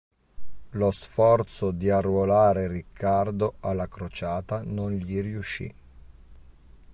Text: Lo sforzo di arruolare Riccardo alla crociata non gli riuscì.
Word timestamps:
Lo 0.71 0.89
sforzo 0.89 1.69
di 1.69 1.91
arruolare 1.91 2.67
Riccardo 2.67 3.57
alla 3.59 3.87
crociata 3.87 4.63
non 4.63 4.91
gli 4.93 5.21
riuscì. 5.21 5.71